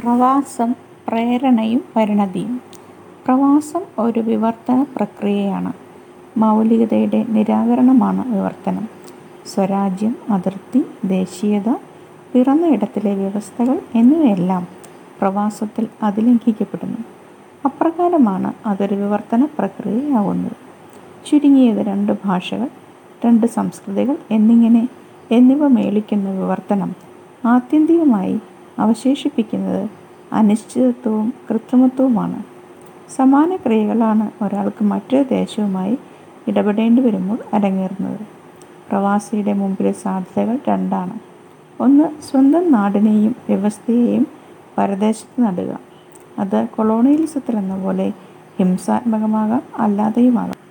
പ്രവാസം 0.00 0.72
പ്രേരണയും 1.08 1.84
പരിണതിയും 1.96 2.60
പ്രവാസം 3.26 3.82
ഒരു 3.98 4.20
വിവർത്തന 4.20 4.82
പ്രക്രിയയാണ്. 4.96 5.72
മൗലികതയുടെ 6.38 7.24
നിരാകരണമാണ് 7.28 8.34
വിവർത്തനം. 8.34 8.88
സ്വരാജ്യം, 9.46 10.16
അതിർത്തി, 10.30 10.80
ദേശീയത, 11.04 11.68
പിറന്ന 12.32 12.66
ഇടത്തിലെ 12.66 13.14
വ്യവസ്ഥകൾ 13.14 13.80
എന്നിവയെല്ലാം 13.94 14.68
പ്രവാസത്തിൽ 15.20 15.86
അതിലംഘിക്കപ്പെടുന്നു. 16.02 17.00
അപ്രകാരമാണ് 17.64 18.52
അതൊരു 18.66 18.94
വിവർത്തന 18.94 19.44
പ്രക്രിയയാവുന്നത് 19.44 20.56
ചുരുങ്ങിയത് 21.26 21.86
രണ്ട് 21.86 22.12
ഭാഷകൾ, 22.24 22.68
രണ്ട് 23.26 23.46
സംസ്കൃതികൾ 23.46 24.16
എന്നിങ്ങനെ 24.30 24.88
എന്നിവ 25.30 25.68
മേളിക്കുന്ന 25.68 26.30
വിവർത്തനം 26.30 26.90
ആത്യന്തികമായി 27.44 28.38
അവശേഷിപ്പിക്കുന്നത് 28.78 29.90
അനിശ്ചിതത്വവും 30.32 31.34
കൃത്രിമത്വവുമാണ്. 31.50 32.44
സമാന 33.16 33.56
ക്രിയകളാണ് 33.56 34.44
ഒരാൾക്ക് 34.44 34.84
മറ്റൊരു 34.84 35.28
ദേശവുമായി 35.28 35.98
ഇടപെടേണ്ടി 36.48 37.02
വരുമ്പോൾ 37.02 37.38
അരങ്ങേറുന്നത്. 37.54 38.20
പ്രവാസിയുടെ 38.88 39.52
മുമ്പിലെ 39.52 39.92
സാധ്യതകൾ 39.92 40.58
രണ്ടാണ്. 40.68 41.18
ഒന്ന് 41.80 42.22
സ്വന്തം 42.22 42.72
നാടിനെയും 42.72 43.36
വ്യവസ്ഥയെയും 43.48 44.26
പരദേശത്ത് 44.78 45.44
നടുക. 45.44 45.78
അത് 46.38 46.68
കൊളോണിയലിസത്തിലെന്നപോലെ 46.76 48.12
ഹിംസാത്മകമാകാം, 48.58 49.62
അല്ലാതെയുമാകാം. 49.78 50.65